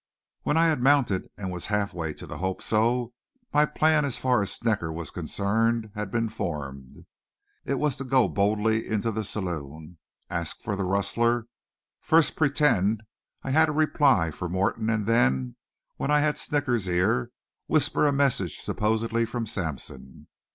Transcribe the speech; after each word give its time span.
When 0.41 0.57
I 0.57 0.65
had 0.69 0.81
mounted 0.81 1.29
and 1.37 1.51
was 1.51 1.67
half 1.67 1.93
way 1.93 2.11
to 2.15 2.25
the 2.25 2.39
Hope 2.39 2.63
So, 2.63 3.13
my 3.53 3.67
plan, 3.67 4.03
as 4.03 4.17
far 4.17 4.41
as 4.41 4.49
Snecker 4.51 4.91
was 4.91 5.11
concerned, 5.11 5.91
had 5.93 6.09
been 6.09 6.27
formed. 6.27 7.05
It 7.65 7.75
was 7.77 7.97
to 7.97 8.03
go 8.03 8.27
boldy 8.27 8.83
into 8.83 9.11
the 9.11 9.23
saloon, 9.23 9.99
ask 10.27 10.59
for 10.59 10.75
the 10.75 10.85
rustler, 10.85 11.45
first 11.99 12.35
pretend 12.35 13.03
I 13.43 13.51
had 13.51 13.69
a 13.69 13.73
reply 13.73 14.31
from 14.31 14.53
Morton 14.53 14.89
and 14.89 15.05
then, 15.05 15.55
when 15.97 16.09
I 16.09 16.21
had 16.21 16.39
Snecker's 16.39 16.87
ear, 16.87 17.29
whisper 17.67 18.07
a 18.07 18.11
message 18.11 18.57
supposedly 18.59 19.27
from 19.27 19.45
Sampson. 19.45 20.27